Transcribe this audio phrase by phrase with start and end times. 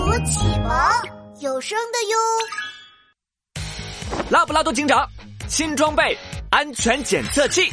[0.00, 0.72] 读启蒙
[1.40, 2.16] 有声的哟。
[4.30, 5.06] 拉布拉多警长
[5.46, 6.16] 新装备
[6.48, 7.70] 安全检测器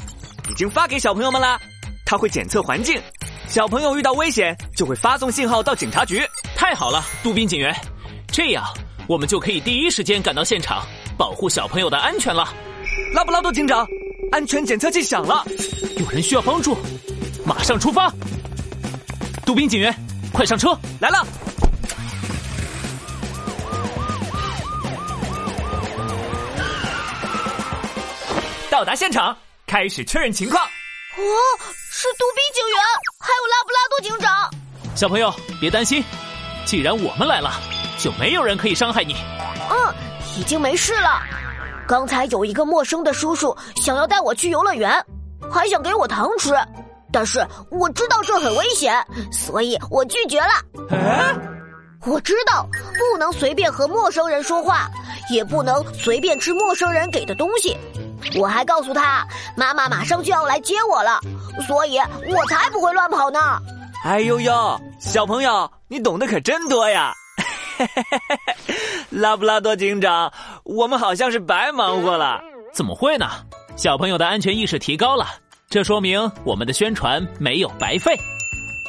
[0.50, 1.58] 已经发给小朋友们啦，
[2.05, 3.02] 它会检测环境，
[3.48, 6.21] 小朋友遇到危险就会发送信号到警察局。
[6.54, 7.73] 太好了，杜宾警员，
[8.28, 8.62] 这样
[9.07, 10.86] 我们就可以第一时间赶到现场，
[11.18, 12.54] 保护小朋友的安全了。
[13.14, 13.88] 拉布拉多警长，
[14.34, 15.46] 安全检测器响了，
[15.98, 16.78] 有人需要帮助，
[17.46, 18.12] 马上出发。
[19.46, 19.96] 杜宾警员，
[20.34, 20.78] 快上车！
[21.00, 21.25] 来了。
[28.70, 29.35] 到达现场，
[29.66, 30.62] 开始确认情况。
[30.62, 31.23] 哦，
[31.89, 32.77] 是杜宾警员，
[33.20, 34.49] 还有拉布拉多警长。
[34.95, 36.03] 小朋友别担心，
[36.66, 37.52] 既然我们来了，
[37.98, 39.16] 就没有人可以伤害你。
[39.70, 39.94] 嗯，
[40.38, 41.22] 已经没事了。
[41.88, 45.03] 刚才有一个陌生的叔叔想要带我去游乐园，
[45.49, 46.53] 还想给我糖吃，
[47.11, 50.49] 但是我知道这很危险，所以我拒绝了。
[50.91, 51.34] 哎，
[52.05, 52.67] 我知道
[53.11, 54.89] 不能随便和陌生人说话，
[55.31, 57.75] 也不能随便吃陌生人给的东西。
[58.36, 59.25] 我还告诉他，
[59.56, 61.20] 妈妈马上就要来接我了，
[61.67, 63.39] 所以我才不会乱跑呢。
[64.03, 67.14] 哎呦呦，小朋友，你懂得可真多呀！
[69.09, 70.31] 拉布拉多警长，
[70.64, 72.42] 我们好像是白忙活了。
[72.73, 73.28] 怎么会呢？
[73.75, 75.28] 小朋友的安全意识提高了，
[75.70, 78.16] 这说明我们的宣传没有白费。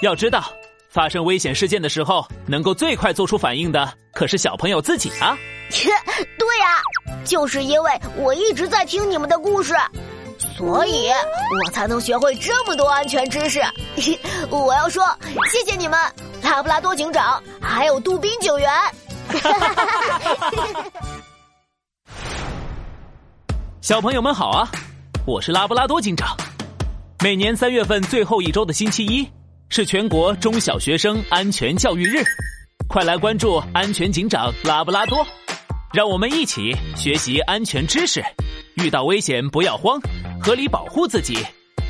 [0.02, 0.44] 要知道，
[0.90, 5.36] 发生危险事件的时候，能够最快做出反应的可是小朋友自己啊。
[5.70, 5.90] 切，
[6.38, 6.82] 对呀，
[7.24, 9.74] 就是因为我一直在听你们的故事，
[10.56, 13.60] 所以我才能学会这么多安全知识。
[14.50, 15.04] 我要说，
[15.50, 15.98] 谢谢你们，
[16.42, 18.70] 拉布拉多警长，还有杜宾警员。
[23.80, 24.68] 小朋友们好啊，
[25.26, 26.36] 我是拉布拉多警长。
[27.22, 29.28] 每年三月份最后一周的星期一
[29.70, 32.22] 是全国中小学生安全教育日，
[32.88, 35.26] 快来关注安全警长拉布拉多，
[35.92, 38.22] 让我们一起学习安全知识。
[38.74, 40.00] 遇到危险不要慌，
[40.40, 41.38] 合理保护自己，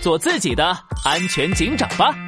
[0.00, 2.27] 做自己的安全警长吧。